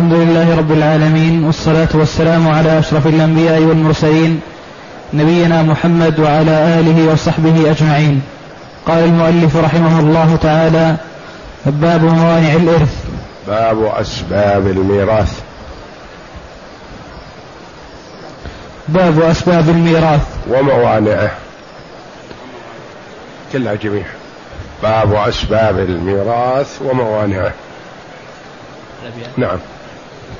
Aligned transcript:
الحمد 0.00 0.18
لله 0.18 0.56
رب 0.58 0.72
العالمين 0.72 1.44
والصلاة 1.44 1.88
والسلام 1.94 2.48
على 2.48 2.78
أشرف 2.78 3.06
الأنبياء 3.06 3.60
والمرسلين 3.60 4.40
نبينا 5.12 5.62
محمد 5.62 6.20
وعلى 6.20 6.80
آله 6.80 7.12
وصحبه 7.12 7.70
أجمعين. 7.70 8.22
قال 8.86 9.04
المؤلف 9.04 9.56
رحمه 9.56 10.00
الله 10.00 10.38
تعالى 10.42 10.96
باب 11.66 12.04
موانع 12.04 12.54
الإرث. 12.54 12.94
باب 13.48 13.84
أسباب 13.84 14.66
الميراث. 14.66 15.40
باب 18.88 19.22
أسباب 19.22 19.68
الميراث. 19.68 20.26
وموانعه. 20.48 21.30
كلها 23.52 23.74
جميع. 23.74 24.04
باب 24.82 25.14
أسباب 25.14 25.78
الميراث 25.78 26.82
وموانعه. 26.82 27.52
نعم. 29.36 29.58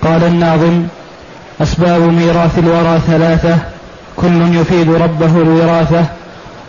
قال 0.03 0.25
الناظم 0.25 0.87
أسباب 1.63 2.01
ميراث 2.01 2.59
الورى 2.59 3.01
ثلاثة 3.07 3.59
كل 4.17 4.57
يفيد 4.57 4.91
ربه 4.91 5.43
الوراثة 5.43 6.05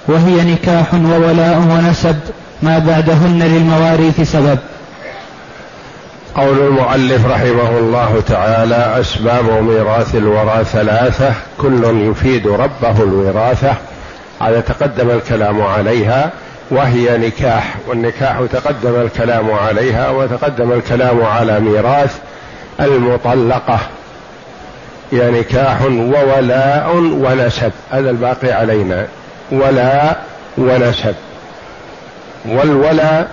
وهي 0.08 0.54
نكاح 0.54 0.94
وولاء 0.94 1.58
ونسب 1.58 2.20
ما 2.62 2.80
بعدهن 2.80 3.40
للمواريث 3.40 4.22
سبب. 4.22 4.60
قول 6.36 6.60
المؤلف 6.60 7.26
رحمه 7.26 7.78
الله 7.78 8.24
تعالى 8.28 9.00
أسباب 9.00 9.64
ميراث 9.64 10.16
الورى 10.16 10.64
ثلاثة 10.64 11.34
كل 11.58 12.10
يفيد 12.12 12.48
ربه 12.48 13.04
الوراثة. 13.04 13.76
هذا 14.42 14.60
تقدم 14.60 15.10
الكلام 15.10 15.62
عليها 15.62 16.32
وهي 16.72 17.18
نكاح 17.18 17.76
والنكاح 17.88 18.42
تقدم 18.52 18.96
الكلام 19.02 19.52
عليها 19.52 20.10
وتقدم 20.10 20.72
الكلام 20.72 21.24
على 21.24 21.60
ميراث 21.60 22.18
المطلقة 22.82 23.80
هي 25.12 25.32
نكاح 25.32 25.82
وولاء 25.82 26.96
ونسب 26.96 27.72
هذا 27.92 28.10
الباقي 28.10 28.52
علينا 28.52 29.08
ولاء 29.52 30.26
ونسب. 30.58 31.16
والولاء 32.46 33.32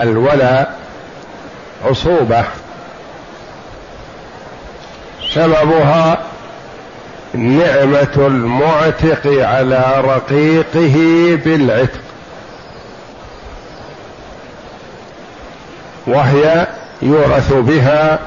الولاء 0.00 0.78
عصوبة. 1.84 2.44
سببها 5.34 6.18
نعمة 7.34 8.14
المعتق 8.16 9.26
على 9.26 10.02
رقيقه 10.04 10.96
بالعتق. 11.44 12.00
وهي 16.06 16.66
يورث 17.02 17.52
بها 17.52 18.18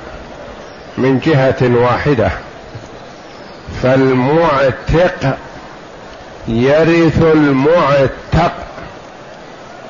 من 0.98 1.20
جهة 1.20 1.56
واحدة. 1.62 2.32
فالمعتق 3.84 5.38
يرث 6.48 7.22
المعتق 7.22 8.52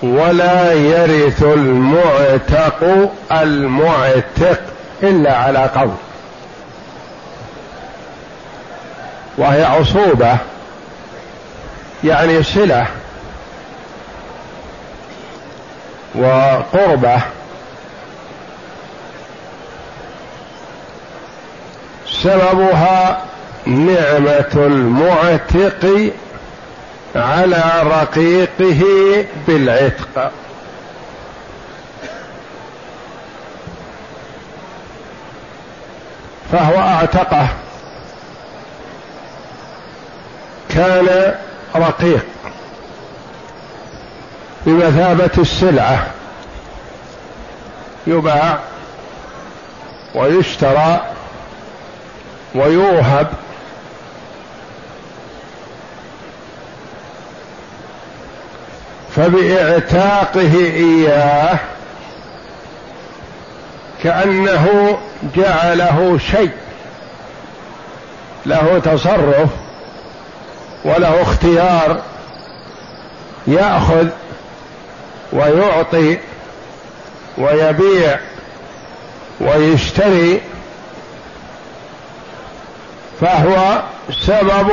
ولا 0.04 0.74
يرث 0.74 1.44
المعتق 1.44 3.10
المعتق 3.32 4.60
إلا 5.04 5.38
على 5.38 5.70
قول. 5.76 5.96
وهي 9.38 9.64
عصوبة 9.64 10.38
يعني 12.04 12.44
صلة 12.44 12.88
وقربة 16.16 17.22
سببها 22.26 23.22
نعمة 23.66 24.52
المعتق 24.56 26.12
على 27.16 27.64
رقيقه 27.84 28.84
بالعتق. 29.48 30.32
فهو 36.52 36.80
أعتقه. 36.80 37.48
كان 40.70 41.36
رقيق. 41.76 42.26
بمثابة 44.66 45.32
السلعة. 45.38 46.08
يباع 48.08 48.60
ويشترى 50.16 51.15
ويوهب 52.56 53.28
فبإعتاقه 59.16 60.56
إياه 60.56 61.60
كأنه 64.04 64.98
جعله 65.36 66.18
شيء 66.32 66.52
له 68.46 68.82
تصرف 68.86 69.50
وله 70.86 71.22
اختيار 71.22 72.02
يأخذ 73.48 74.08
ويعطي 75.34 76.18
ويبيع 77.38 78.20
ويشتري 79.42 80.42
فهو 83.22 83.82
سبب 84.12 84.70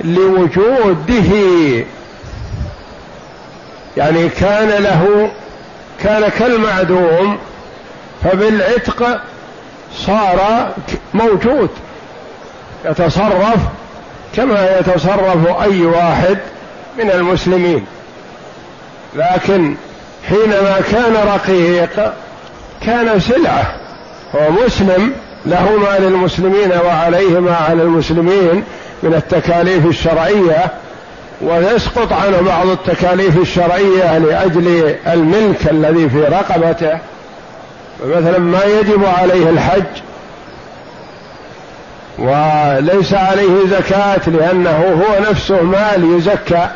لوجوده. 0.00 1.84
يعني 3.96 4.28
كان 4.28 4.82
له 4.82 5.30
كان 6.02 6.28
كالمعدوم 6.28 7.38
فبالعتق 8.24 9.20
صار 9.96 10.70
موجود 11.14 11.70
يتصرف 12.84 13.58
كما 14.36 14.78
يتصرف 14.78 15.62
أي 15.62 15.86
واحد 15.86 16.38
من 16.98 17.10
المسلمين. 17.10 17.86
لكن 19.14 19.74
حينما 20.28 20.80
كان 20.92 21.14
رقيق 21.14 22.12
كان 22.86 23.20
سلعة 23.20 23.74
هو 24.34 24.50
مسلم 24.50 25.12
له 25.46 25.76
ما 25.76 25.98
للمسلمين 25.98 26.72
وعليه 26.84 27.40
ما 27.40 27.56
على 27.56 27.82
المسلمين 27.82 28.64
من 29.02 29.14
التكاليف 29.14 29.86
الشرعية 29.86 30.64
ويسقط 31.40 32.12
عنه 32.12 32.40
بعض 32.40 32.66
التكاليف 32.66 33.38
الشرعية 33.38 34.18
لأجل 34.18 34.96
الملك 35.06 35.68
الذي 35.70 36.08
في 36.08 36.20
رقبته. 36.20 36.98
مثلا 38.04 38.38
ما 38.38 38.64
يجب 38.64 39.04
عليه 39.04 39.50
الحج 39.50 39.84
وليس 42.18 43.14
عليه 43.14 43.66
زكاة 43.70 44.20
لأنه 44.26 45.04
هو 45.04 45.30
نفسه 45.30 45.62
مال 45.62 46.16
يزكى. 46.18 46.68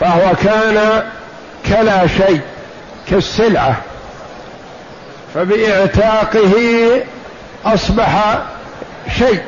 فهو 0.00 0.32
كان 0.44 1.02
كلا 1.68 2.06
شيء 2.06 2.40
كالسلعة. 3.10 3.76
فبإعتاقه 5.36 6.54
أصبح 7.64 8.38
شيء 9.18 9.42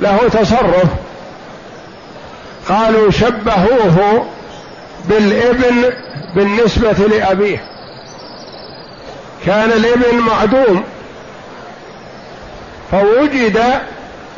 له 0.00 0.18
تصرف. 0.28 0.88
قالوا 2.68 3.10
شبهوه 3.10 4.26
بالإبن 5.04 5.92
بالنسبة 6.34 6.92
لأبيه. 6.92 7.64
كان 9.46 9.72
الإبن 9.72 10.18
معدوم 10.18 10.84
فوجد 12.90 13.62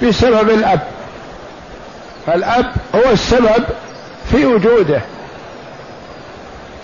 بسبب 0.03 0.51
الأب. 0.51 0.81
فالأب 2.27 2.73
هو 2.95 3.11
السبب 3.13 3.65
في 4.31 4.47
وجوده. 4.47 5.01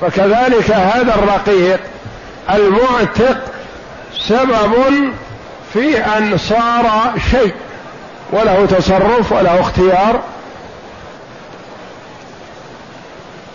فكذلك 0.01 0.71
هذا 0.71 1.15
الرقيق 1.15 1.81
المعتق 2.51 3.39
سبب 4.19 4.75
في 5.73 5.99
أن 5.99 6.39
صار 6.39 7.13
شيء 7.31 7.55
وله 8.33 8.67
تصرف 8.67 9.33
وله 9.33 9.61
اختيار. 9.61 10.21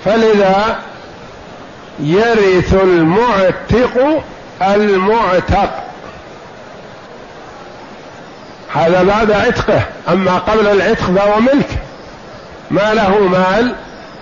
فلذا 0.06 0.80
يرث 2.00 2.74
المعتق 2.74 4.24
المعتق. 4.62 5.84
هذا 8.74 9.04
بعد 9.04 9.32
عتقه 9.32 9.82
أما 10.10 10.38
قبل 10.38 10.68
العتق 10.68 11.04
فهو 11.04 11.40
ملك. 11.40 11.70
ما 12.72 12.94
له 12.94 13.20
مال 13.20 13.76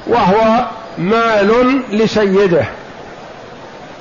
وهو 0.07 0.65
مال 0.97 1.81
لسيده. 1.91 2.65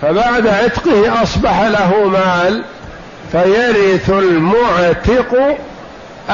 فبعد 0.02 0.46
عتقه 0.46 1.22
أصبح 1.22 1.60
له 1.62 2.08
مال 2.08 2.64
فيرث 3.32 4.10
المعتق 4.10 5.56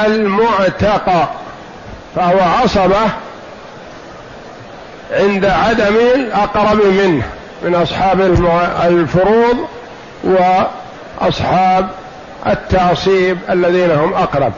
المعتق 0.04 1.34
فهو 2.16 2.40
عصبة 2.40 3.00
عند 5.12 5.44
عدم 5.44 5.96
الأقرب 6.14 6.86
منه 6.86 7.22
من 7.62 7.74
أصحاب 7.74 8.20
الفروض 8.86 9.66
وأصحاب 10.24 11.88
التعصيب 12.46 13.38
الذين 13.50 13.90
هم 13.90 14.14
أقرب. 14.14 14.52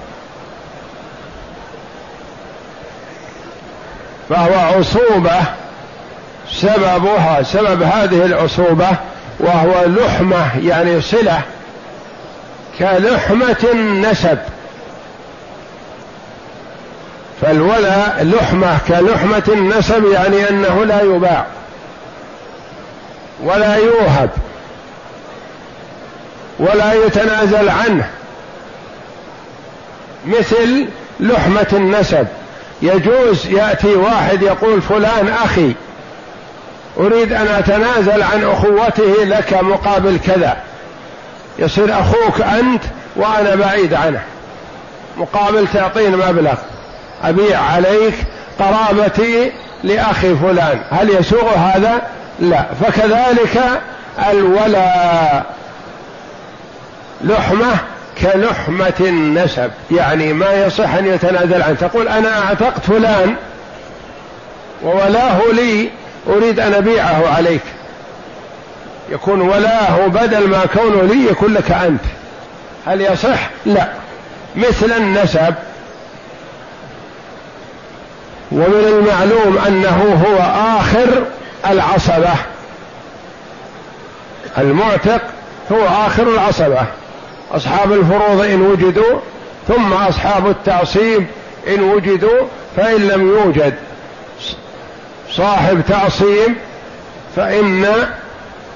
فهو 4.29 4.79
عصوبة 4.79 5.41
سببها 6.51 7.43
سبب 7.43 7.83
هذه 7.83 8.25
العصوبة 8.25 8.89
وهو 9.41 9.85
لحمة 9.87 10.59
يعني 10.67 11.01
صلة 11.01 11.41
كلحمة 12.79 13.65
النسب. 13.73 14.39
فالولاء 17.41 18.23
لحمة 18.23 18.79
كلحمة 18.89 19.43
النسب 19.49 20.05
يعني 20.13 20.49
أنه 20.51 20.85
لا 20.85 21.03
يباع 21.03 21.47
ولا 23.43 23.77
يوهب 23.77 24.31
ولا 26.59 26.93
يتنازل 26.93 27.69
عنه 27.69 28.09
مثل 30.27 30.87
لحمة 31.21 31.67
النسب. 31.73 32.27
يجوز 32.83 33.47
يأتي 33.47 33.95
واحد 33.95 34.43
يقول 34.43 34.83
فلان 34.83 35.29
أخي 35.45 35.75
أريد 36.99 37.33
أن 37.33 37.47
أتنازل 37.47 38.23
عن 38.23 38.45
أخوته 38.45 39.25
لك 39.25 39.55
مقابل 39.63 40.19
كذا. 40.27 40.57
يصير 41.59 42.01
أخوك 42.01 42.41
أنت 42.41 42.83
وأنا 43.17 43.55
بعيد 43.55 43.95
عنه. 43.95 44.21
مقابل 45.17 45.69
تعطيني 45.73 46.17
مبلغ. 46.17 46.55
أبيع 47.25 47.61
عليك 47.61 48.15
قرابتي 48.59 49.53
لأخي 49.83 50.35
فلان. 50.35 50.81
هل 50.91 51.11
يسوغ 51.11 51.55
هذا؟ 51.55 52.03
لا. 52.41 52.65
فكذلك 52.83 53.63
الولاء 54.31 55.45
لحمة 57.25 57.77
كلحمة 58.21 58.95
النسب. 59.01 59.71
يعني 59.91 60.33
ما 60.33 60.53
يصح 60.53 60.95
أن 60.95 61.07
يتنازل 61.07 61.63
عنه. 61.63 61.77
تقول 61.81 62.09
أنا 62.09 62.39
أعتقت 62.39 62.85
فلان 62.87 63.35
وولاه 64.83 65.39
لي 65.53 65.89
أريد 66.29 66.61
أن 66.61 66.75
أبيعه 66.75 67.29
عليك. 67.37 67.63
يكون 69.11 69.41
ولاه 69.41 70.07
بدل 70.07 70.49
ما 70.49 70.67
كونه 70.67 71.03
لي 71.03 71.31
يكون 71.31 71.55
لك 71.55 71.71
أنت. 71.71 72.05
هل 72.87 73.01
يصح؟ 73.01 73.51
لا. 73.67 73.89
مثل 74.57 74.93
النسب. 74.93 75.55
ومن 78.53 78.85
المعلوم 78.89 79.59
أنه 79.67 80.25
هو 80.27 80.39
آخر 80.79 81.25
العصبة. 81.67 82.35
المعتق 84.59 85.21
هو 85.73 86.07
آخر 86.07 86.23
العصبة. 86.23 86.83
أصحاب 87.53 87.93
الفروض 87.93 88.41
إن 88.41 88.63
وجدوا 88.63 89.21
ثم 89.69 89.93
أصحاب 89.93 90.49
التعصيب 90.49 91.27
إن 91.69 91.83
وجدوا 91.83 92.47
فإن 92.77 93.09
لم 93.09 93.29
يوجد. 93.29 93.75
صاحب 95.37 95.83
تعصيب 95.89 96.55
فإن 97.37 97.87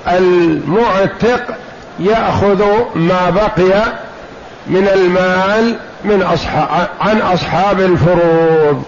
المعتق 0.09 1.57
يأخذ 1.99 2.65
ما 2.95 3.31
بقي 3.31 3.83
من 4.67 4.89
المال 4.89 5.77
من 6.05 6.23
أصحاب 6.23 6.89
عن 7.01 7.21
أصحاب 7.21 7.81
الفروض. 7.81 8.85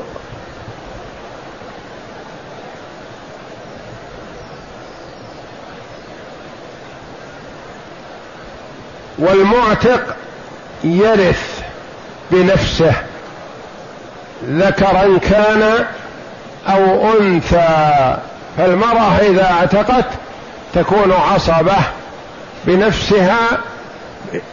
والمعتق 9.18 10.16
يرث 10.84 11.60
بنفسه. 12.30 12.92
ذكرا 14.44 15.18
كان 15.18 15.84
أو 16.68 17.12
أنثى 17.12 18.16
فالمرأة 18.58 19.18
إذا 19.18 19.50
اعتقت 19.50 20.04
تكون 20.74 21.12
عصبة 21.12 21.76
بنفسها 22.64 23.38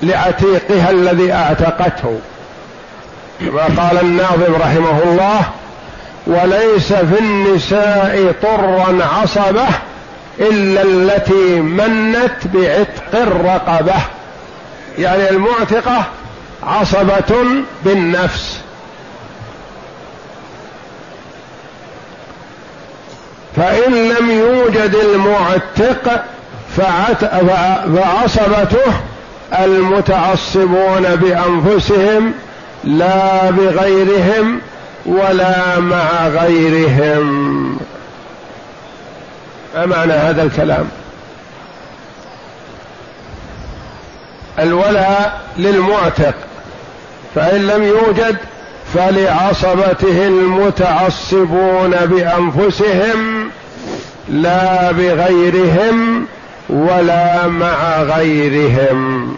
لعتيقها 0.02 0.90
الذي 0.90 1.34
اعتقته. 1.34 2.20
كما 3.40 3.64
قال 3.64 4.00
الناظم 4.02 4.56
رحمه 4.56 5.04
الله 5.04 5.42
وليس 6.28 6.94
في 6.94 7.20
النساء 7.20 8.34
طرا 8.42 9.06
عصبة 9.22 9.68
إلا 10.40 10.82
التي 10.82 11.60
منت 11.60 12.48
بعتق 12.54 13.22
الرقبة. 13.22 13.96
يعني 14.98 15.30
المعتقة 15.30 16.04
عصبة 16.64 17.46
بالنفس. 17.86 18.58
فإن 23.58 23.94
لم 23.94 24.32
يوجد 24.32 24.96
المعتق 24.96 26.24
فعصبته 27.96 28.94
المتعصبون 29.60 31.16
بأنفسهم 31.16 32.34
لا 32.84 33.50
بغيرهم 33.50 34.60
ولا 35.06 35.80
مع 35.80 36.28
غيرهم. 36.28 37.78
ما 39.76 39.86
معنى 39.86 40.14
هذا 40.14 40.44
الكلام؟ 40.44 40.90
الولاء 44.60 45.42
للمعتق. 45.58 46.34
فإن 47.36 47.68
لم 47.68 47.84
يوجد 47.84 48.38
فلعصبته 48.94 50.28
المتعصبون 50.28 51.92
بأنفسهم 51.92 53.50
لا 54.30 54.92
بغيرهم 54.92 56.26
ولا 56.70 57.48
مع 57.48 58.02
غيرهم. 58.02 59.38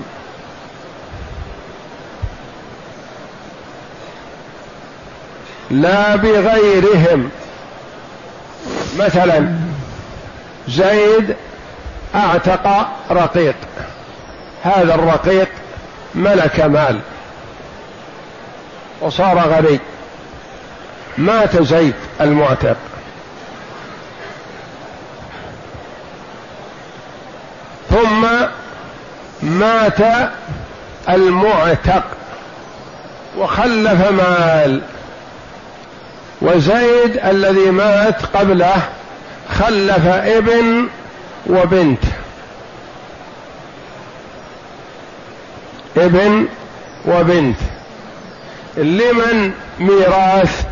لا 5.72 6.16
بغيرهم. 6.16 7.30
مثلا 9.00 9.54
زيد 10.68 11.36
أعتق 12.16 12.88
رقيق. 13.12 13.56
هذا 14.64 14.96
الرقيق 14.96 15.48
ملك 16.16 16.60
مال. 16.60 17.00
وصار 19.02 19.40
غني. 19.40 19.80
مات 21.18 21.62
زيد 21.64 21.94
المعتق. 22.22 22.76
ثم 27.90 28.28
مات 29.42 30.30
المعتق. 31.10 32.04
وخلف 33.38 34.12
مال. 34.12 34.82
وزيد 36.42 37.20
الذي 37.26 37.72
مات 37.72 38.26
قبله 38.26 38.90
خلف 39.60 40.08
ابن 40.08 40.88
وبنت. 41.48 42.04
ابن 45.98 46.48
وبنت. 47.06 47.58
لمن 48.78 49.52
ميراث 49.80 50.66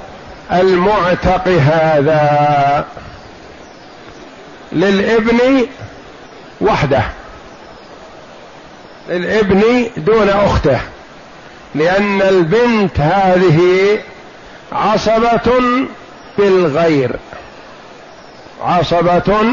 المعتق 0.52 1.48
هذا؟ 1.48 2.86
للابن 4.72 5.68
وحده. 6.62 7.04
للابن 9.10 9.90
دون 9.98 10.30
أخته. 10.30 10.80
لأن 11.76 12.22
البنت 12.22 13.00
هذه 13.00 14.00
عصبة 14.72 15.62
بالغير. 16.38 17.16
عصبة 18.64 19.44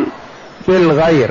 بالغير. 0.68 1.30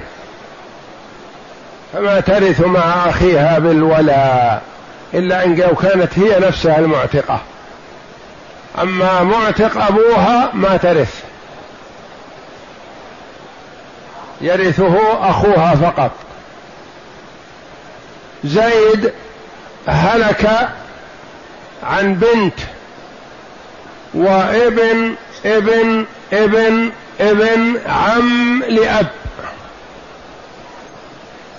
فما 1.93 2.19
ترث 2.19 2.61
مع 2.61 3.09
أخيها 3.09 3.59
بالولاء؟ 3.59 4.72
إلا 5.13 5.45
إن 5.45 5.55
كانت 5.55 6.19
هي 6.19 6.39
نفسها 6.39 6.79
المعتقة. 6.79 7.41
أما 8.81 9.23
معتق 9.23 9.81
أبوها 9.81 10.49
ما 10.53 10.77
ترث. 10.77 11.23
يرثه 14.41 15.29
أخوها 15.29 15.75
فقط. 15.75 16.11
زيد 18.43 19.13
هلك 19.87 20.69
عن 21.83 22.13
بنت 22.13 22.59
وابن 24.13 25.15
ابن 25.45 26.05
ابن 26.33 26.89
ابن 27.19 27.79
عم 27.87 28.63
لأب. 28.63 29.07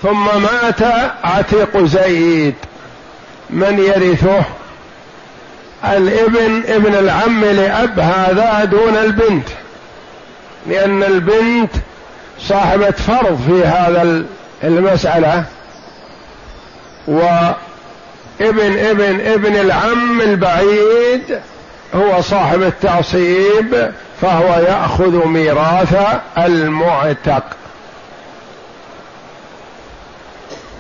ثم 0.03 0.43
مات 0.43 0.83
عتيق 1.25 1.85
زيد. 1.85 2.55
من 3.51 3.79
يرثه؟ 3.79 4.45
الابن 5.85 6.63
ابن 6.67 6.95
العم 6.95 7.45
لأب 7.45 8.01
هذا 8.01 8.65
دون 8.65 8.97
البنت. 8.97 9.49
لأن 10.67 11.03
البنت 11.03 11.71
صاحبة 12.41 12.91
فرض 12.91 13.41
في 13.47 13.67
هذا 13.67 14.25
المسألة. 14.65 15.45
وابن 17.07 17.39
ابن 18.41 19.21
ابن 19.21 19.57
العم 19.57 20.21
البعيد 20.21 21.41
هو 21.95 22.21
صاحب 22.21 22.63
التعصيب 22.63 23.93
فهو 24.23 24.61
يأخذ 24.61 25.27
ميراث 25.27 25.97
المعتق. 26.39 27.45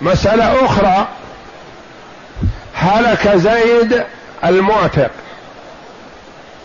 مسألة 0.03 0.65
أخرى. 0.67 1.09
هلك 2.75 3.29
زيد 3.37 4.05
المعتق 4.45 5.11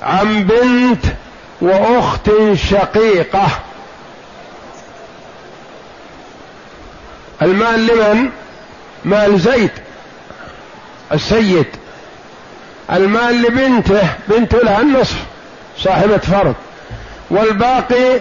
عن 0.01 0.43
بنت 0.43 1.05
وأخت 1.61 2.29
شقيقة. 2.53 3.47
المال 7.41 7.87
لمن؟ 7.87 8.29
مال 9.05 9.39
زيد 9.39 9.71
السيد. 11.11 11.65
المال 12.91 13.41
لبنته 13.41 14.09
بنته 14.27 14.57
لها 14.57 14.81
النصف 14.81 15.17
صاحبة 15.77 16.17
فرض 16.17 16.55
والباقي 17.29 18.19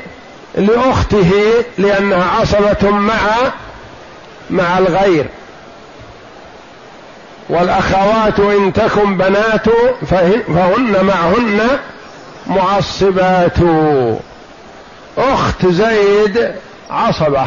لأخته 0.55 1.33
لأنها 1.79 2.25
عصبة 2.41 2.91
مع 2.91 3.21
مع 4.51 4.79
الغير. 4.79 5.27
والأخوات 7.49 8.41
إن 8.41 8.73
تكن 8.73 9.17
بنات 9.17 9.67
فهن 10.11 11.05
معهن 11.05 11.61
معصبات. 12.47 13.59
أخت 15.19 15.67
زيد 15.67 16.53
عصبة. 16.91 17.47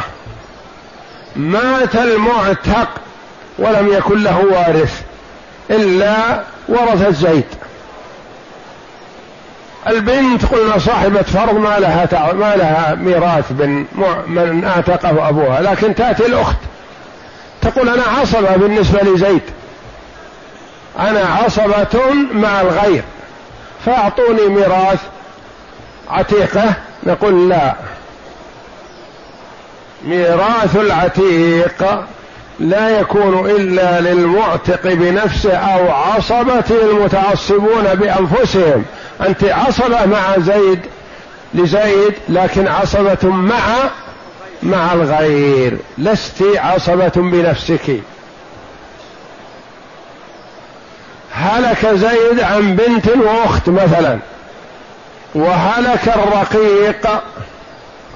مات 1.35 1.95
المعتق 1.95 2.89
ولم 3.59 3.93
يكن 3.93 4.23
له 4.23 4.45
وارث 4.51 5.01
إلا 5.69 6.43
ورثت 6.69 7.13
زيد. 7.13 7.45
البنت 9.87 10.45
قلنا 10.45 10.77
صاحبة 10.77 11.21
فرض 11.21 11.57
ما 11.57 11.79
لها. 11.79 12.33
ما 12.33 12.55
لها 12.55 12.95
ميراث 12.95 13.51
من 13.51 13.85
من 14.27 14.63
أعتقه 14.65 15.29
أبوها 15.29 15.61
لكن 15.61 15.95
تأتي 15.95 16.25
الأخت 16.25 16.57
تقول 17.61 17.89
أنا 17.89 18.03
عصبة 18.03 18.55
بالنسبة 18.55 19.01
لزيد. 19.01 19.41
أنا 20.99 21.19
عصبة 21.19 22.13
مع 22.33 22.61
الغير. 22.61 23.03
فأعطوني 23.85 24.47
ميراث 24.47 24.99
عتيقة 26.09 26.73
نقول 27.03 27.49
لا. 27.49 27.75
ميراث 30.05 30.75
العتيق 30.75 32.05
لا 32.59 32.99
يكون 32.99 33.49
إلا 33.49 34.01
للمعتق 34.01 34.83
بنفسه 34.83 35.55
أو 35.55 35.91
عصبته 35.91 36.81
المتعصبون 36.91 37.83
بأنفسهم. 37.95 38.85
أنت 39.27 39.43
عصبة 39.43 40.05
مع 40.05 40.39
زيد 40.39 40.79
لزيد 41.53 42.13
لكن 42.29 42.67
عصبة 42.67 43.29
مع 43.29 43.61
مع 44.63 44.93
الغير. 44.93 45.77
لست 45.97 46.43
عصبة 46.55 47.11
بنفسك. 47.15 48.01
هلك 51.41 51.87
زيد 51.87 52.39
عن 52.39 52.75
بنت 52.75 53.07
واخت 53.07 53.69
مثلا. 53.69 54.19
وهلك 55.35 56.07
الرقيق 56.07 57.21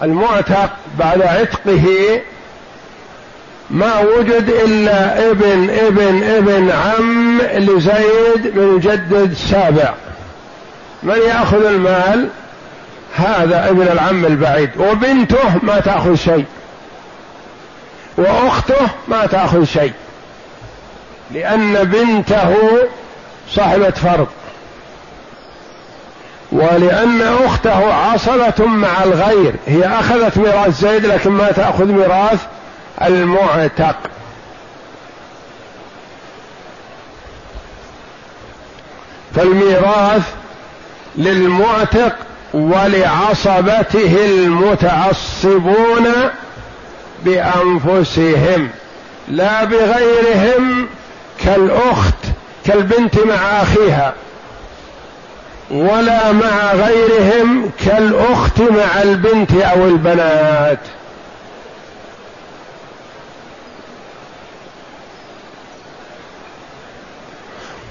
المعتق 0.03 0.69
بعد 0.99 1.21
عتقه. 1.21 2.21
ما 3.69 3.99
وجد 3.99 4.49
إلا 4.49 5.29
ابن 5.31 5.69
ابن 5.69 6.23
ابن 6.23 6.71
عم 6.71 7.41
لزيد 7.41 8.57
من 8.57 8.79
جد 8.79 9.33
سابع 9.33 9.93
من 11.03 11.17
يأخذ 11.27 11.65
المال؟ 11.65 12.27
هذا 13.15 13.69
ابن 13.69 13.81
العم 13.81 14.25
البعيد. 14.25 14.69
وبنته 14.77 15.59
ما 15.63 15.79
تأخذ 15.79 16.15
شيء. 16.15 16.45
وأخته 18.17 18.87
ما 19.07 19.25
تأخذ 19.25 19.63
شيء. 19.63 19.93
لأن 21.31 21.73
بنته 21.83 22.55
صاحبة 23.49 23.89
فرض 23.89 24.27
ولأن 26.51 27.21
أخته 27.45 27.93
عصبة 27.93 28.65
مع 28.65 29.03
الغير. 29.03 29.55
هي 29.67 29.87
أخذت 29.87 30.37
ميراث 30.37 30.81
زيد 30.81 31.05
لكن 31.05 31.29
ما 31.31 31.51
تأخذ 31.51 31.85
ميراث 31.85 32.39
المعتق. 33.01 33.95
فالميراث 39.35 40.33
للمعتق 41.15 42.15
ولعصبته 42.53 44.25
المتعصبون 44.25 46.07
بأنفسهم 47.25 48.69
لا 49.27 49.63
بغيرهم 49.63 50.87
كالأخت 51.43 52.34
كالبنت 52.65 53.19
مع 53.19 53.61
أخيها 53.61 54.13
ولا 55.71 56.31
مع 56.31 56.73
غيرهم 56.73 57.71
كالأخت 57.85 58.61
مع 58.61 59.01
البنت 59.01 59.51
أو 59.53 59.85
البنات. 59.85 60.79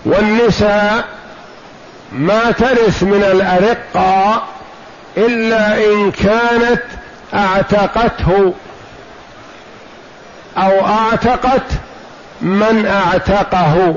والنساء 0.04 1.04
ما 2.12 2.50
ترث 2.50 3.02
من 3.02 3.22
الأرقة 3.22 4.42
إلا 5.16 5.84
إن 5.84 6.10
كانت 6.10 6.82
أعتقته 7.34 8.54
أو 10.56 10.86
أعتقت 10.86 11.62
من 12.40 12.86
أعتقه. 12.86 13.94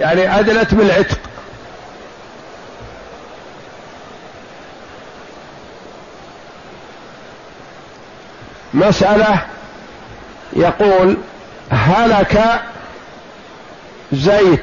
يعني 0.00 0.40
أدلت 0.40 0.74
بالعتق. 0.74 1.18
مسألة 8.74 9.46
يقول 10.52 11.16
هلك 11.70 12.60
زيد. 14.12 14.60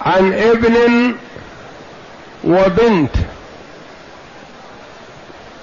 عن 0.00 0.32
ابن 0.32 1.14
وبنت. 2.44 3.16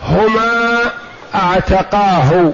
هما 0.04 0.92
أعتقاه. 1.36 2.54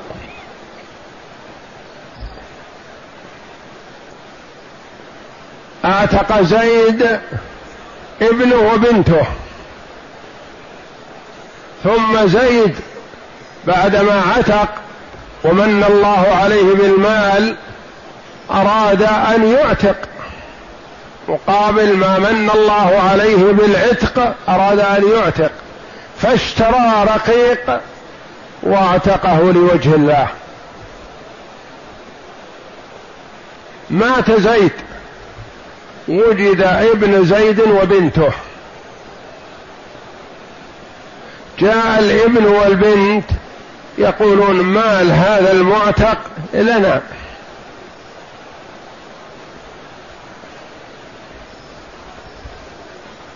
اعتق 6.01 6.41
زيد 6.41 7.19
ابنه 8.21 8.55
وبنته. 8.73 9.25
ثم 11.83 12.27
زيد 12.27 12.75
بعدما 13.67 14.21
عتق 14.37 14.69
ومن 15.43 15.85
الله 15.89 16.27
عليه 16.41 16.73
بالمال 16.73 17.55
أراد 18.51 19.01
أن 19.03 19.51
يعتق 19.51 19.95
مقابل 21.27 21.97
ما 21.97 22.19
من 22.19 22.49
الله 22.55 23.01
عليه 23.11 23.51
بالعتق 23.51 24.35
أراد 24.49 24.79
أن 24.79 25.03
يعتق 25.15 25.51
فاشترى 26.21 27.05
رقيق 27.15 27.79
واعتقه 28.63 29.51
لوجه 29.51 29.95
الله. 29.95 30.27
مات 33.89 34.31
زيد. 34.31 34.71
وجد 36.11 36.61
ابن 36.61 37.25
زيد 37.25 37.59
وبنته. 37.59 38.31
جاء 41.59 41.99
الابن 41.99 42.45
والبنت 42.45 43.25
يقولون 43.97 44.61
مال 44.61 45.11
هذا 45.11 45.51
المعتق 45.51 46.17
لنا. 46.53 47.01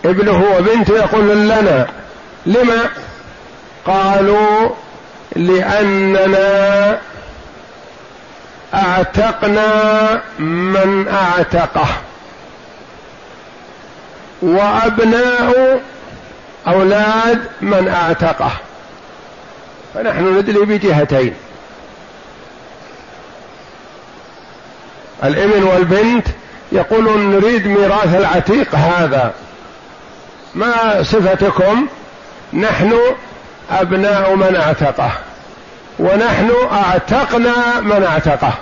ابنه 0.04 0.44
وبنته 0.58 0.94
يقول 0.96 1.28
لنا. 1.28 1.86
لما؟ 2.46 2.90
قالوا 3.86 4.70
لأننا 5.36 6.98
أعتقنا 8.74 10.22
من 10.38 11.08
أعتقه. 11.08 11.88
وأبناء 14.42 15.80
أولاد 16.68 17.42
من 17.60 17.88
أعتقه. 17.88 18.50
فنحن 19.94 20.38
ندلي 20.38 20.58
بجهتين. 20.58 21.34
الإبن 25.24 25.62
والبنت 25.62 26.26
يقولون 26.72 27.30
نريد 27.30 27.66
ميراث 27.66 28.14
العتيق 28.14 28.74
هذا. 28.74 29.32
ما 30.54 31.02
صفتكم؟ 31.02 31.86
نحن 32.52 32.98
أبناء 33.70 34.34
من 34.34 34.56
أعتقه. 34.56 35.10
ونحن 35.98 36.50
أعتقنا 36.72 37.80
من 37.80 38.02
أعتقه. 38.02 38.52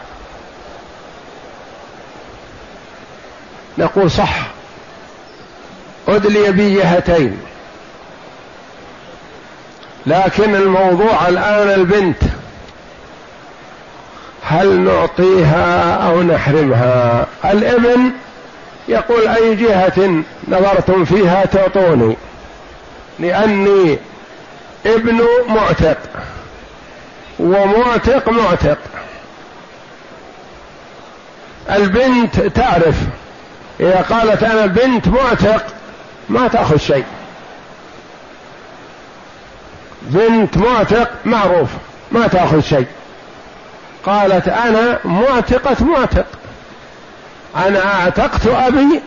نقول 3.78 4.10
صح. 4.10 4.53
أدلي 6.08 6.50
بجهتين 6.52 7.38
لكن 10.06 10.54
الموضوع 10.54 11.28
الآن 11.28 11.80
البنت 11.80 12.22
هل 14.42 14.80
نعطيها 14.80 15.94
أو 16.06 16.22
نحرمها؟ 16.22 17.26
الإبن 17.44 18.10
يقول 18.88 19.28
أي 19.28 19.54
جهة 19.54 20.22
نظرتم 20.48 21.04
فيها 21.04 21.44
تعطوني 21.44 22.16
لأني 23.18 23.98
ابن 24.86 25.20
معتق 25.48 25.98
ومعتق 27.38 28.28
معتق. 28.28 28.78
البنت 31.70 32.40
تعرف 32.40 32.96
إذا 33.80 34.06
قالت 34.10 34.42
أنا 34.42 34.66
بنت 34.66 35.08
معتق 35.08 35.73
ما 36.28 36.48
تأخذ 36.48 36.76
شيء. 36.76 37.04
بنت 40.02 40.58
معتق 40.58 41.10
معروف 41.24 41.68
ما 42.12 42.26
تأخذ 42.26 42.60
شيء. 42.60 42.86
قالت 44.04 44.48
أنا 44.48 44.98
معتقة 45.04 45.84
معتق. 45.84 46.26
أنا 47.56 47.94
أعتقت 47.94 48.46
أبي 48.46 49.02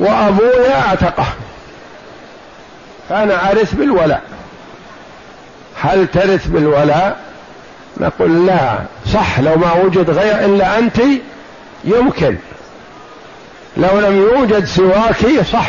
وابوي 0.00 0.74
أعتقه. 0.74 1.26
فانا 3.08 3.50
أرث 3.50 3.74
بالولاء. 3.74 4.22
هل 5.80 6.06
ترث 6.06 6.46
بالولاء؟ 6.46 7.20
نقول 7.96 8.46
لا 8.46 8.78
صح 9.14 9.40
لو 9.40 9.56
ما 9.56 9.72
وجد 9.72 10.10
غير 10.10 10.44
إلا 10.44 10.78
أنت 10.78 10.98
يمكن. 11.84 12.36
لو 13.76 14.00
لم 14.00 14.16
يوجد 14.16 14.64
سواك 14.64 15.44
صح. 15.52 15.68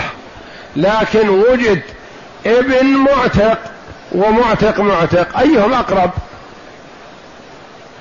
لكن 0.76 1.30
وجد 1.30 1.82
ابن 2.46 2.86
معتق 2.86 3.58
ومعتق 4.12 4.80
معتق. 4.80 5.38
أيهم 5.40 5.74
أقرب؟ 5.74 6.12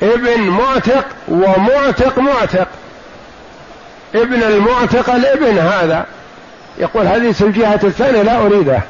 ابن 0.03 0.41
معتق 0.41 1.05
ومعتق 1.29 2.19
معتق. 2.19 2.69
ابن 4.15 4.43
المعتق 4.43 5.15
الابن 5.15 5.59
هذا. 5.59 6.07
يقول 6.79 7.07
هذه 7.07 7.35
الجهة 7.41 7.81
الثانية 7.85 8.23
لا 8.23 8.47
أريده. 8.47 8.81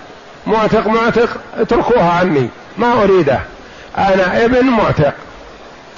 معتق 0.46 0.86
معتق 0.86 1.28
اتركوها 1.58 2.10
عني. 2.10 2.48
ما 2.78 3.02
أريده. 3.02 3.40
أنا 3.98 4.44
ابن 4.44 4.64
معتق. 4.64 5.14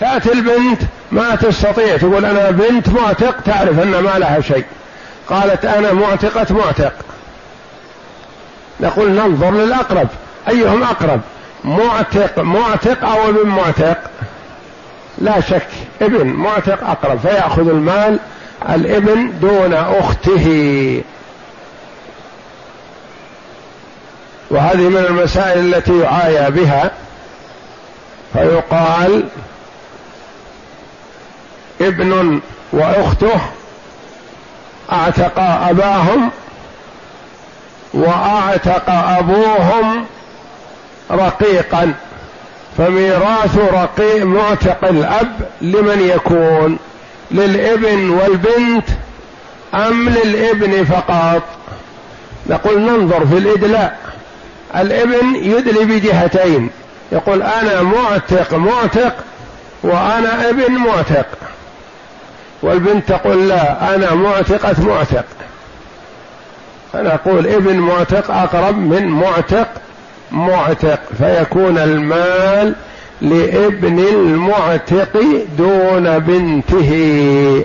تأتي 0.00 0.32
البنت 0.32 0.82
ما 1.12 1.34
تستطيع. 1.34 1.96
تقول 1.96 2.24
أنا 2.24 2.50
بنت 2.50 2.88
معتق 2.88 3.40
تعرف 3.40 3.82
أن 3.82 3.90
ما 3.90 4.18
لها 4.18 4.40
شيء. 4.40 4.64
قالت 5.28 5.64
أنا 5.64 5.92
معتقة 5.92 6.54
معتق. 6.54 6.92
نقول 8.80 9.10
ننظر 9.10 9.50
للأقرب. 9.50 10.08
أيهم 10.48 10.82
أقرب؟ 10.82 11.20
معتق 11.64 12.38
معتق 12.38 13.04
أو 13.04 13.28
ابن 13.28 13.48
معتق؟ 13.48 13.98
لا 15.18 15.40
شك 15.40 15.68
ابن 16.02 16.26
معتق 16.26 16.88
أقرب. 16.88 17.18
فيأخذ 17.18 17.68
المال 17.68 18.18
الابن 18.68 19.32
دون 19.40 19.74
أخته. 19.74 21.02
وهذه 24.50 24.88
من 24.88 25.04
المسائل 25.08 25.74
التي 25.74 26.00
يعايى 26.00 26.50
بها. 26.50 26.90
فيقال 28.32 29.24
ابن 31.80 32.40
وأخته 32.72 33.40
اعتقا 34.92 35.70
أباهم 35.70 36.30
وأعتق 37.94 38.90
أبوهم 38.90 40.04
رقيقا. 41.10 41.92
فميراث 42.78 43.58
رقيق 43.58 44.24
معتق 44.24 44.84
الأب 44.84 45.32
لمن 45.60 46.10
يكون 46.14 46.78
للابن 47.30 48.10
والبنت 48.10 48.88
أم 49.74 50.08
للابن 50.08 50.84
فقط؟ 50.84 51.42
نقول 52.46 52.80
ننظر 52.80 53.26
في 53.26 53.38
الإدلاء. 53.38 53.98
الابن 54.76 55.36
يدلي 55.36 55.84
بجهتين 55.84 56.70
يقول 57.12 57.42
أنا 57.42 57.82
معتق 57.82 58.54
معتق 58.54 59.14
وأنا 59.82 60.48
ابن 60.48 60.72
معتق. 60.72 61.26
والبنت 62.64 63.08
تقول 63.08 63.48
لا 63.48 63.94
أنا 63.94 64.14
معتقه 64.14 64.74
معتق. 64.82 65.24
فنقول 66.92 67.46
ابن 67.46 67.76
معتق 67.76 68.30
أقرب 68.30 68.78
من 68.78 69.08
معتق 69.08 69.68
معتق 70.30 71.00
فيكون 71.18 71.78
المال 71.78 72.74
لابن 73.20 73.98
المعتق 73.98 75.22
دون 75.58 76.18
بنته. 76.18 77.64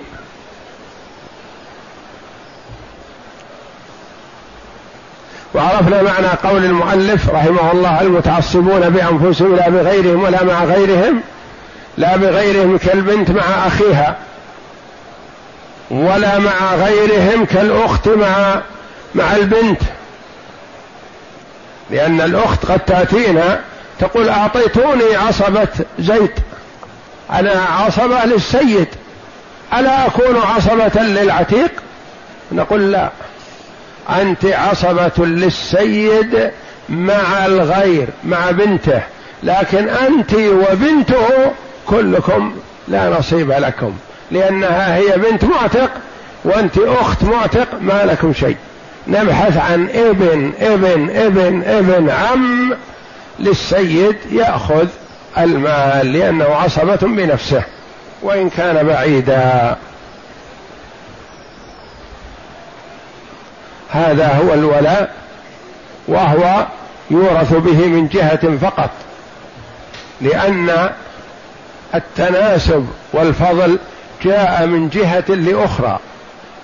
وعرفنا 5.53 6.01
معنى 6.01 6.27
قول 6.43 6.65
المؤلف 6.65 7.29
رحمه 7.29 7.71
الله 7.71 8.01
المتعصبون 8.01 8.89
بأنفسهم 8.89 9.55
لا 9.55 9.69
بغيرهم 9.69 10.23
ولا 10.23 10.43
مع 10.43 10.63
غيرهم 10.63 11.21
لا 11.97 12.17
بغيرهم 12.17 12.77
كالبنت 12.77 13.31
مع 13.31 13.67
أخيها. 13.67 14.17
ولا 15.89 16.39
مع 16.39 16.75
غيرهم 16.75 17.45
كالأخت 17.45 18.07
مع 18.07 18.61
مع 19.15 19.35
البنت. 19.35 19.81
لأن 21.91 22.21
الأخت 22.21 22.65
قد 22.65 22.79
تأتينا 22.79 23.59
تقول 23.99 24.29
أعطيتوني 24.29 25.15
عصبة 25.15 25.67
زيت. 25.99 26.35
أنا 27.31 27.65
عصبة 27.79 28.25
للسيد. 28.25 28.87
ألا 29.73 30.07
أكون 30.07 30.37
عصبة 30.37 31.01
للعتيق؟ 31.01 31.71
نقول 32.51 32.91
لا. 32.91 33.09
أنت 34.09 34.45
عصبة 34.45 35.25
للسيد 35.25 36.51
مع 36.89 37.45
الغير 37.45 38.07
مع 38.23 38.51
بنته. 38.51 39.01
لكن 39.43 39.89
أنت 39.89 40.33
وبنته 40.33 41.51
كلكم 41.87 42.55
لا 42.87 43.09
نصيب 43.09 43.51
لكم. 43.51 43.93
لأنها 44.31 44.95
هي 44.95 45.17
بنت 45.17 45.43
معتق 45.43 45.89
وأنت 46.43 46.77
أخت 46.77 47.23
معتق 47.23 47.67
ما 47.81 48.05
لكم 48.05 48.33
شيء. 48.33 48.57
نبحث 49.07 49.57
عن 49.57 49.89
ابن 49.89 50.51
ابن 50.59 51.09
ابن 51.09 51.63
ابن 51.63 52.09
عم 52.09 52.73
للسيد 53.39 54.15
يأخذ 54.31 54.87
المال 55.37 56.13
لأنه 56.13 56.45
عصبة 56.45 56.95
بنفسه 56.95 57.63
وإن 58.21 58.49
كان 58.49 58.87
بعيدا. 58.87 59.75
هذا 63.89 64.27
هو 64.27 64.53
الولاء 64.53 65.13
وهو 66.07 66.65
يورث 67.11 67.53
به 67.53 67.87
من 67.87 68.07
جهة 68.07 68.57
فقط 68.57 68.89
لأن 70.21 70.89
التناسب 71.95 72.87
والفضل 73.13 73.79
جاء 74.23 74.65
من 74.65 74.89
جهة 74.89 75.25
لأخرى. 75.27 75.99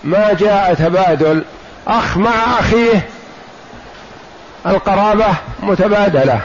ما 0.04 0.34
جاء 0.34 0.74
تبادل. 0.74 1.44
أخ 1.88 2.18
مع 2.18 2.60
أخيه. 2.60 3.08
القرابة 4.68 5.28
متبادلة. 5.60 6.40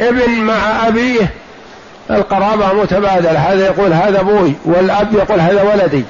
ابن 0.00 0.30
مع 0.30 0.88
أبيه. 0.88 1.32
القرابة 2.10 2.72
متبادلة. 2.72 3.38
هذا 3.38 3.66
يقول 3.66 3.92
هذا 3.92 4.20
أبوي 4.20 4.54
والأب 4.64 5.14
يقول 5.14 5.40
هذا 5.40 5.62
ولدي. 5.62 6.04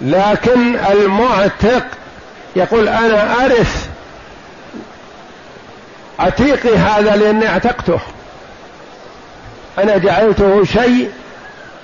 لكن 0.00 0.76
المعتق 0.76 1.86
يقول 2.56 2.88
أنا 2.88 3.44
أرث 3.44 3.88
عتيقي 6.18 6.76
هذا 6.76 7.16
لأني 7.16 7.48
اعتقته. 7.48 8.00
أنا 9.78 9.98
جعلته 9.98 10.64
شيء 10.64 11.10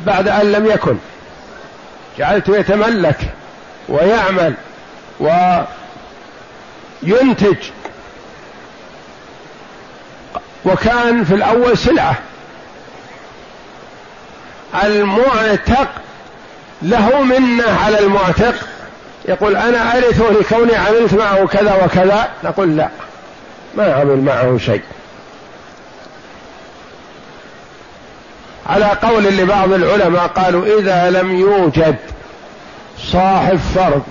بعد 0.01 0.29
أن 0.29 0.53
لم 0.53 0.67
يكن. 0.67 0.97
جعلته 2.19 2.57
يتملك 2.57 3.19
ويعمل 3.89 4.55
وينتج. 7.03 7.57
وكان 10.65 11.25
في 11.25 11.35
الأول 11.35 11.79
سلعة. 11.79 12.15
المعتق 14.85 15.89
له 16.83 17.23
منة 17.23 17.79
على 17.85 17.99
المعتق. 17.99 18.55
يقول 19.25 19.57
أنا 19.57 19.97
أرثه 19.97 20.31
لكوني 20.31 20.77
عملت 20.77 21.15
معه 21.15 21.47
كذا 21.47 21.85
وكذا. 21.85 22.29
نقول 22.45 22.77
لا 22.77 22.89
ما 23.75 23.95
عمل 23.95 24.17
معه 24.17 24.59
شيء. 24.59 24.83
على 28.71 28.85
قول 28.85 29.25
لبعض 29.25 29.73
العلماء 29.73 30.27
قالوا 30.27 30.79
إذا 30.81 31.11
لم 31.11 31.37
يوجد 31.37 31.97
صاحب 32.99 33.59
فرض 33.75 34.03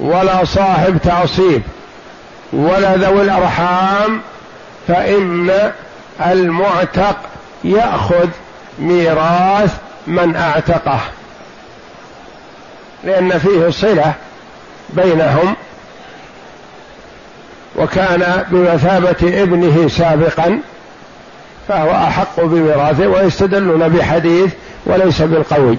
ولا 0.00 0.44
صاحب 0.44 0.98
تعصيب 1.04 1.62
ولا 2.52 2.96
ذوي 2.96 3.22
الأرحام 3.22 4.20
فإن 4.88 5.72
المعتق 6.26 7.16
يأخذ 7.64 8.28
ميراث 8.78 9.74
من 10.06 10.36
أعتقه 10.36 11.00
لأن 13.04 13.38
فيه 13.38 13.70
صلة 13.70 14.12
بينهم. 14.90 15.54
وكان 17.76 18.44
بمثابة 18.50 19.42
ابنه 19.42 19.88
سابقا 19.88 20.60
فهو 21.68 21.90
أحق 21.90 22.40
بميراثه 22.40 23.06
ويستدلون 23.06 23.88
بحديث 23.88 24.54
وليس 24.86 25.22
بالقوي 25.22 25.78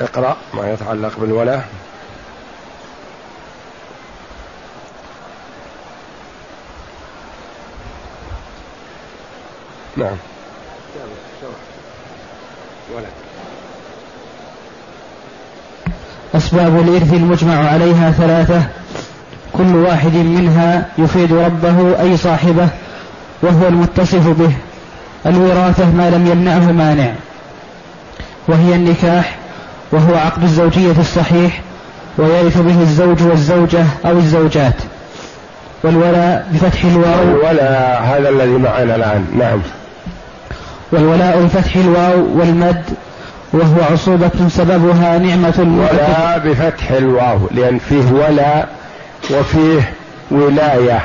اقرأ 0.00 0.36
ما 0.54 0.72
يتعلق 0.72 1.18
بالولاء 1.18 1.68
نعم. 9.96 10.29
أسباب 16.34 16.80
الإرث 16.80 17.12
المجمع 17.12 17.70
عليها 17.70 18.10
ثلاثة. 18.10 18.62
كل 19.52 19.76
واحد 19.76 20.14
منها 20.14 20.86
يفيد 20.98 21.32
ربه 21.32 22.00
أي 22.00 22.16
صاحبه 22.16 22.68
وهو 23.42 23.68
المتصف 23.68 24.28
به. 24.28 24.52
الوراثة 25.26 25.90
ما 25.90 26.10
لم 26.10 26.26
يمنعه 26.26 26.72
مانع. 26.72 27.12
وهي 28.48 28.74
النكاح 28.74 29.36
وهو 29.92 30.14
عقد 30.14 30.42
الزوجية 30.42 31.00
الصحيح 31.00 31.60
ويرث 32.18 32.58
به 32.58 32.80
الزوج 32.80 33.22
والزوجة 33.22 33.84
أو 34.04 34.18
الزوجات. 34.18 34.76
والولاء 35.84 36.48
بفتح 36.52 36.84
الواو. 36.84 37.22
الولاء 37.22 38.02
هذا 38.02 38.28
الذي 38.28 38.58
معنا 38.58 38.96
الآن. 38.96 39.26
نعم. 39.38 39.60
والولاء 40.92 41.42
بفتح 41.42 41.76
الواو 41.76 42.38
والمد 42.38 42.84
وهو 43.52 43.82
عصوبة 43.92 44.48
سببها 44.48 45.18
نعمة 45.18 45.86
ولا 45.90 46.38
بفتح 46.38 46.90
الواو 46.90 47.38
لأن 47.50 47.78
فيه 47.78 48.12
ولا 48.12 48.66
وفيه 49.30 49.92
ولاية. 50.30 51.00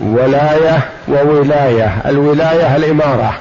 ولاية 0.00 0.78
وولاية 1.08 1.96
الولاية 2.06 2.76
الإمارة. 2.76 3.34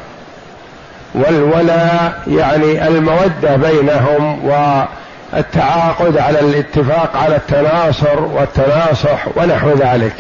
والولاء 1.16 2.22
يعني 2.28 2.88
المودة 2.88 3.56
بينهم 3.56 4.40
والتعاقد 4.46 6.18
على 6.18 6.40
الاتفاق 6.40 7.18
على 7.18 7.36
التناصر 7.36 8.22
والتناصح 8.22 9.28
ونحو 9.36 9.70
ذلك. 9.70 10.14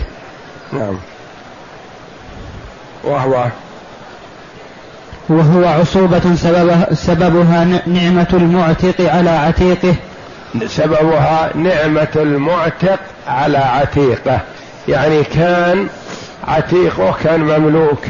نعم. 0.73 0.97
وهو 3.03 3.45
وهو 5.29 5.65
عصوبة 5.65 6.35
سببها, 6.35 6.93
سببها 6.93 7.81
نعمة 7.87 8.27
المعتق 8.33 9.11
على 9.11 9.29
عتيقه. 9.29 9.95
سببها 10.67 11.51
نعمة 11.55 12.07
المعتق 12.15 12.99
على 13.27 13.57
عتيقه. 13.57 14.39
يعني 14.87 15.23
كان 15.23 15.87
عتيقه 16.47 17.15
كان 17.23 17.39
مملوك 17.39 18.05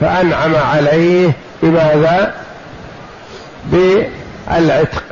فأنعم 0.00 0.56
عليه 0.56 1.32
بماذا؟ 1.62 2.34
بالعتق. 3.64 5.02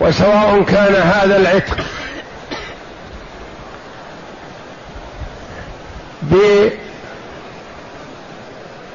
وسواء 0.00 0.62
كان 0.62 0.94
هذا 0.94 1.36
العتق 1.36 1.76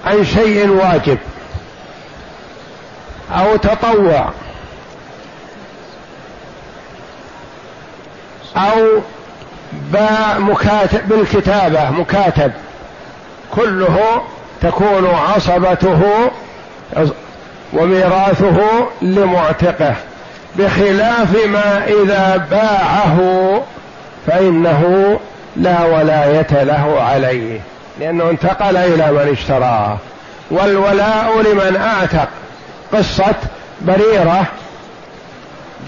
عن 0.07 0.25
شيء 0.25 0.69
واجب 0.69 1.17
أو 3.31 3.55
تطوع 3.55 4.29
أو 8.57 9.01
مكاتب 10.39 11.09
بالكتابة 11.09 11.89
مكاتب. 11.89 12.51
كله 13.55 14.21
تكون 14.61 15.07
عصبته 15.07 16.01
وميراثه 17.73 18.87
لمعتقه 19.01 19.95
بخلاف 20.55 21.45
ما 21.45 21.85
إذا 21.87 22.47
باعه 22.51 23.19
فإنه 24.27 25.19
لا 25.55 25.85
ولاية 25.85 26.63
له 26.63 27.01
عليه. 27.01 27.59
لأنه 27.99 28.29
انتقل 28.29 28.77
إلى 28.77 29.11
من 29.11 29.31
اشتراه. 29.31 29.97
والولاء 30.51 31.41
لمن 31.41 31.75
أعتق. 31.75 32.27
قصة 32.93 33.35
بريرة 33.81 34.45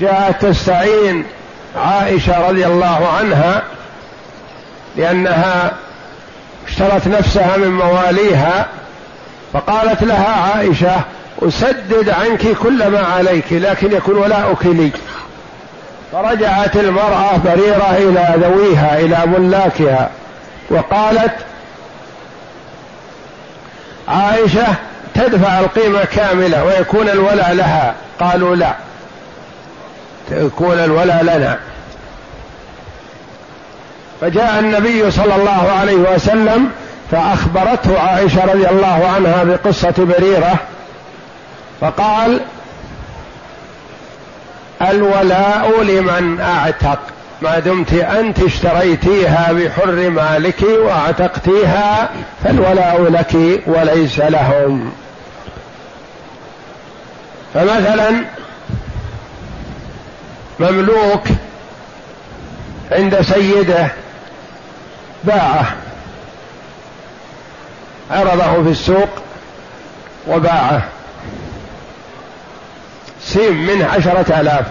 جاءت 0.02 0.46
تستعين 0.46 1.26
عائشة 1.76 2.50
رضي 2.50 2.66
الله 2.66 3.08
عنها 3.20 3.64
لأنها 4.96 5.72
اشترت 6.68 7.08
نفسها 7.08 7.58
من 7.58 7.72
مواليها 7.72 8.68
فقالت 9.54 10.04
لها 10.04 10.54
عائشة 10.56 11.02
أسدد 11.42 12.10
عنك 12.10 12.58
كل 12.58 12.88
ما 12.88 13.00
عليك 13.00 13.46
لكن 13.52 13.92
يكون 13.92 14.16
ولاؤك 14.18 14.66
لي. 14.66 14.92
فرجعت 16.12 16.76
المرأة 16.76 17.38
بريرة 17.46 17.96
إلى 17.98 18.36
ذويها 18.38 19.00
إلى 19.00 19.26
ملاكها 19.26 20.10
وقالت 20.70 21.36
عائشة 24.10 24.68
تدفع 25.16 25.60
القيمة 25.60 26.06
كاملة 26.06 26.64
ويكون 26.64 27.10
الولاء 27.10 27.54
لها. 27.54 27.94
قالوا 28.20 28.56
لا. 28.56 28.76
يكون 30.32 30.80
الولاء 30.80 31.24
لنا. 31.24 31.60
فجاء 34.22 34.60
النبي 34.60 35.12
صلى 35.12 35.36
الله 35.36 35.72
عليه 35.80 35.96
وسلم 35.96 36.72
فأخبرته 37.12 38.00
عائشة 38.00 38.46
رضي 38.46 38.70
الله 38.70 39.12
عنها 39.16 39.44
بقصة 39.44 39.94
بريرة. 39.98 40.56
فقال 41.82 42.40
الولاء 44.82 45.84
لمن 45.84 46.42
أعتق. 46.42 47.00
ما 47.42 47.60
دمت 47.60 47.94
أنت 47.94 48.40
اشتريتيها 48.40 49.52
بحر 49.52 50.10
مالك 50.10 50.62
واعتقتيها 50.62 52.10
فالولاء 52.44 53.04
لك 53.04 53.62
وليس 53.66 54.20
لهم. 54.20 54.92
فمثلا 57.54 58.26
مملوك 60.60 61.24
عند 62.92 63.22
سيده 63.22 63.88
باعه 65.24 65.76
عرضه 68.12 68.64
في 68.64 68.70
السوق 68.70 69.10
وباعه. 70.28 70.84
سيم 73.22 73.68
منه 73.68 73.86
عشرة 73.86 74.40
آلاف. 74.42 74.66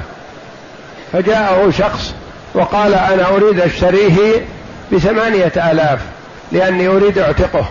فجاءه 1.13 1.71
شخص 1.71 2.15
وقال 2.55 2.95
أنا 2.95 3.29
أريد 3.29 3.61
أشتريه 3.61 4.47
بثمانية 4.93 5.53
آلاف 5.57 6.01
لأني 6.53 6.89
أريد 6.89 7.19
أعتقه. 7.19 7.67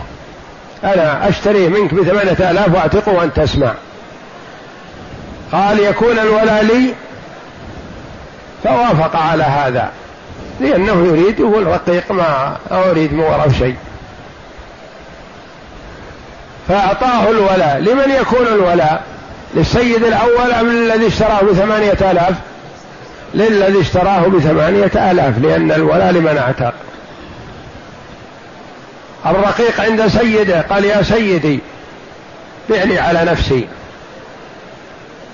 أنا 0.84 1.28
أشتريه 1.28 1.68
منك 1.68 1.94
بثمانية 1.94 2.50
آلاف 2.50 2.74
وأعتقه 2.74 3.12
وأنت 3.12 3.40
تسمع. 3.40 3.74
قال 5.52 5.78
يكون 5.78 6.18
الولاء 6.18 6.64
لي؟ 6.64 6.94
فوافق 8.64 9.16
على 9.16 9.42
هذا. 9.42 9.90
لأنه 10.60 11.06
يريد 11.06 11.40
يقول 11.40 11.66
رقيق 11.66 12.12
ما 12.12 12.56
أريد 12.70 13.12
من 13.12 13.20
وراء 13.20 13.52
شيء. 13.58 13.76
فأعطاه 16.68 17.30
الولاء 17.30 17.78
لمن 17.78 18.10
يكون 18.20 18.46
الولاء 18.46 19.02
للسيد 19.54 20.04
الأول 20.04 20.52
أم 20.52 20.68
للذي 20.68 21.06
اشتراه 21.06 21.40
بثمانية 21.42 22.10
آلاف؟ 22.10 22.34
للذي 23.38 23.80
اشتراه 23.80 24.20
بثمانية 24.20 25.10
آلاف 25.10 25.38
لأن 25.38 25.72
الولاء 25.72 26.10
لمن 26.10 26.38
اعتق 26.38 26.74
الرقيق 29.26 29.80
عند 29.80 30.08
سيده 30.08 30.60
قال 30.60 30.84
يا 30.84 31.02
سيدي 31.02 31.60
بعني 32.70 32.98
على 32.98 33.24
نفسي. 33.24 33.68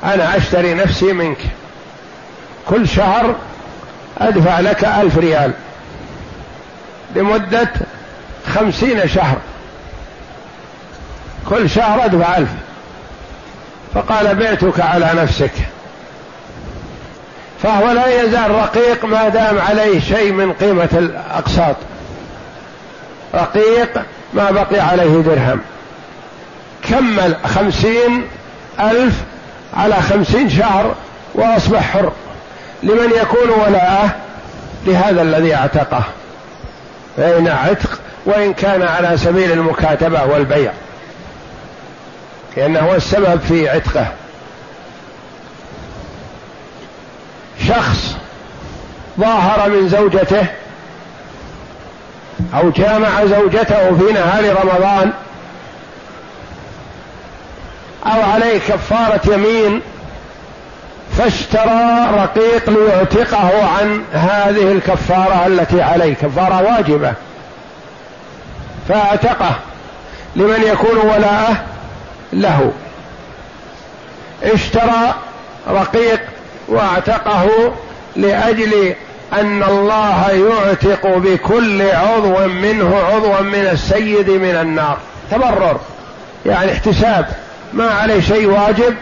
أنا 0.05 0.37
أشتري 0.37 0.75
نفسي 0.75 1.12
منك. 1.12 1.38
كل 2.69 2.88
شهر 2.88 3.35
أدفع 4.19 4.61
لك 4.61 4.85
ألف 4.85 5.19
ريال. 5.19 5.53
لمدة 7.17 7.69
خمسين 8.55 9.09
شهر. 9.09 9.38
كل 11.49 11.71
شهر 11.71 12.05
أدفع 12.05 12.37
ألف. 12.37 12.51
فقال 13.95 14.35
بعتك 14.35 14.81
على 14.81 15.11
نفسك. 15.17 15.53
فهو 17.64 17.90
لا 17.90 18.22
يزال 18.22 18.50
رقيق 18.50 19.05
ما 19.05 19.29
دام 19.29 19.59
عليه 19.59 20.00
شيء 20.00 20.33
من 20.33 20.53
قيمة 20.53 20.88
الأقساط. 20.92 21.77
رقيق 23.35 24.03
ما 24.35 24.50
بقي 24.50 24.81
عليه 24.81 25.20
درهم. 25.20 25.61
كمل 26.88 27.37
خمسين 27.55 28.27
ألف 28.81 29.14
على 29.74 29.94
خمسين 29.94 30.50
شهر 30.50 30.94
وأصبح 31.35 31.81
حر. 31.81 32.12
لمن 32.83 33.12
يكون 33.22 33.50
ولاءه 33.66 34.11
لهذا 34.87 35.22
الذي 35.22 35.55
اعتقه. 35.55 36.03
فإن 37.16 37.48
عتق 37.48 38.00
وإن 38.27 38.53
كان 38.53 38.83
على 38.83 39.16
سبيل 39.16 39.53
المكاتبة 39.53 40.24
والبيع. 40.24 40.72
لأنه 42.57 42.81
هو 42.81 42.94
السبب 42.94 43.40
في 43.48 43.68
عتقه. 43.68 44.07
شخص 47.68 48.16
ظاهر 49.20 49.70
من 49.70 49.88
زوجته 49.88 50.46
أو 52.55 52.70
جامع 52.70 53.24
زوجته 53.24 53.96
في 53.96 54.12
نهار 54.12 54.44
رمضان 54.44 55.12
أو 58.07 58.22
عليه 58.33 58.59
كفارة 58.59 59.20
يمين 59.35 59.81
فاشترى 61.18 62.07
رقيق 62.14 62.70
ليعتقه 62.70 63.66
عن 63.66 64.05
هذه 64.12 64.72
الكفارة 64.72 65.46
التي 65.46 65.83
عليه 65.83 66.14
كفارة 66.14 66.62
واجبة. 66.62 67.12
فاعتقه 68.88 69.55
لمن 70.37 70.62
يكون 70.62 70.96
ولاءه 70.96 71.57
له. 72.33 72.72
اشترى 74.42 75.14
رقيق 75.68 76.20
واعتقه 76.68 77.72
لأجل 78.16 78.94
أن 79.33 79.62
الله 79.62 80.31
يعتق 80.31 81.16
بكل 81.16 81.83
عضو 81.83 82.46
منه 82.46 82.96
عضوا 83.12 83.40
من 83.40 83.68
السيد 83.72 84.31
من 84.31 84.55
النار. 84.55 84.98
تبرر 85.31 85.81
يعني 86.46 86.72
احتساب. 86.72 87.27
ما 87.72 87.90
عليه 87.90 88.20
شيء 88.20 88.46
واجب 88.46 88.94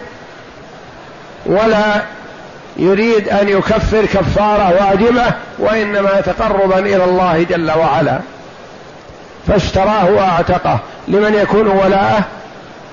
ولا 1.46 2.02
يريد 2.76 3.28
أن 3.28 3.48
يكفر 3.48 4.04
كفارة 4.04 4.74
واجبة 4.80 5.24
وإنما 5.58 6.20
تقربا 6.20 6.78
إلى 6.78 7.04
الله 7.04 7.46
جل 7.50 7.70
وعلا. 7.70 8.18
فاشتراه 9.48 10.10
واعتقه. 10.10 10.78
لمن 11.08 11.34
يكون 11.34 11.66
ولاءه؟ 11.66 12.24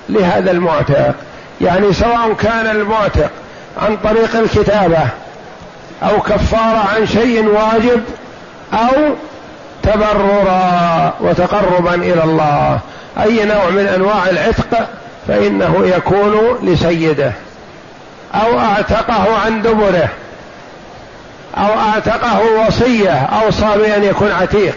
لهذا 0.08 0.50
المعتق. 0.50 1.14
يعني 1.60 1.92
سواء 1.92 2.32
كان 2.32 2.66
المعتق 2.66 3.30
عن 3.78 3.96
طريق 4.04 4.36
الكتابة 4.36 5.08
أو 6.02 6.20
كفارة 6.20 6.88
عن 6.96 7.06
شيء 7.06 7.46
واجب 7.46 8.02
أو 8.72 9.14
تبررا 9.82 11.14
وتقربا 11.20 11.94
إلى 11.94 12.24
الله. 12.24 12.78
أي 13.22 13.44
نوع 13.44 13.70
من 13.70 13.86
أنواع 13.86 14.28
العتق 14.30 14.88
فإنه 15.28 15.92
يكون 15.96 16.58
لسيده. 16.62 17.32
أو 18.34 18.58
أعتقه 18.58 19.36
عن 19.44 19.62
دبره. 19.62 20.08
أو 21.56 21.78
أعتقه 21.80 22.40
وصية. 22.66 23.28
اوصى 23.42 23.78
بان 23.78 24.04
يكون 24.04 24.32
عتيق. 24.32 24.76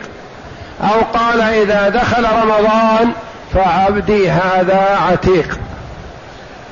أو 0.82 1.20
قال 1.20 1.42
إذا 1.42 1.90
دخل 1.90 2.26
رمضان 2.44 3.12
فعبدي 3.54 4.30
هذا 4.30 5.00
عتيق. 5.12 5.60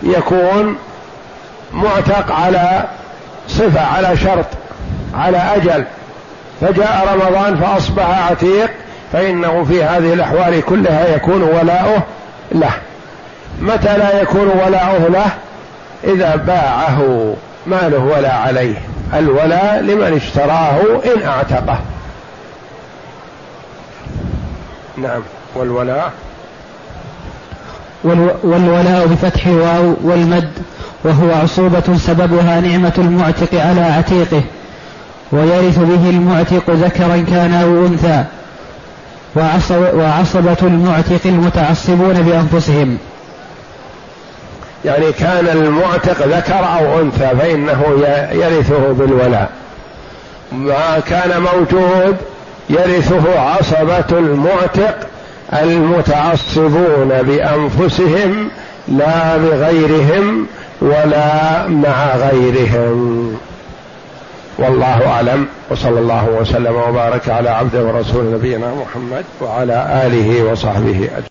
يكون 0.03 0.77
معتق 1.73 2.31
على 2.31 2.84
صفة 3.47 3.81
على 3.81 4.17
شرط 4.17 4.45
على 5.13 5.38
أجل. 5.38 5.86
فجاء 6.62 7.07
رمضان 7.13 7.57
فأصبح 7.57 8.31
عتيق 8.31 8.69
فإنه 9.13 9.63
في 9.63 9.84
هذه 9.84 10.13
الأحوال 10.13 10.62
كلها 10.62 11.15
يكون 11.15 11.43
ولاؤه 11.43 12.03
له. 12.51 12.73
متى 13.62 13.97
لا 13.97 14.21
يكون 14.21 14.47
ولاؤه 14.47 15.07
له؟ 15.10 15.31
إذا 16.03 16.36
باعه 16.36 17.34
ما 17.67 17.89
له 17.89 18.03
ولا 18.17 18.34
عليه. 18.34 18.75
الولاء 19.13 19.79
لمن 19.79 20.15
اشتراه 20.15 20.81
إن 21.05 21.27
اعتقه. 21.27 21.79
نعم 24.97 25.21
والولاء؟ 25.55 26.12
والولاء 28.43 29.07
بفتح 29.07 29.45
الواو 29.45 29.95
والمد. 30.03 30.51
وهو 31.03 31.31
عصوبة 31.31 31.97
سببها 31.97 32.61
نعمة 32.61 32.93
المعتق 32.97 33.61
على 33.61 33.81
عتيقه 33.81 34.41
ويرث 35.31 35.79
به 35.79 36.09
المعتق 36.09 36.69
ذكرا 36.69 37.25
كان 37.29 37.53
أو 37.53 37.85
أنثى 37.85 38.23
وعصبة 39.95 40.57
المعتق 40.63 41.19
المتعصبون 41.25 42.13
بأنفسهم. 42.13 42.97
يعني 44.85 45.11
كان 45.11 45.47
المعتق 45.47 46.27
ذكر 46.27 46.65
أو 46.79 47.01
أنثى 47.01 47.29
فإنه 47.39 47.83
يرثه 48.31 48.93
بالولاء. 48.93 49.49
ما 50.51 50.99
كان 50.99 51.41
موجود 51.41 52.15
يرثه 52.69 53.39
عصبة 53.39 54.19
المعتق 54.19 54.95
المتعصبون 55.53 57.09
بأنفسهم 57.09 58.49
لا 58.87 59.37
بغيرهم 59.37 60.47
ولا 60.82 61.67
مع 61.67 62.15
غيرهم. 62.15 63.38
والله 64.58 65.08
أعلم. 65.08 65.48
وصلى 65.70 66.00
الله 66.00 66.26
وسلم 66.26 66.76
وبارك 66.76 67.30
على 67.30 67.50
عبده 67.50 67.84
ورسول 67.84 68.34
نبينا 68.34 68.74
محمد 68.74 69.26
وعلى 69.41 70.04
آله 70.06 70.52
وصحبه 70.52 70.80
أجمعين. 70.80 71.12